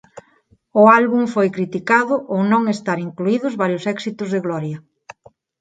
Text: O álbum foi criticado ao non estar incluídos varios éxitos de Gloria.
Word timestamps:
O 0.81 0.83
álbum 0.99 1.23
foi 1.35 1.47
criticado 1.57 2.15
ao 2.31 2.39
non 2.51 2.63
estar 2.75 2.97
incluídos 3.07 3.57
varios 3.63 3.83
éxitos 3.95 4.27
de 4.33 4.43
Gloria. 4.45 4.77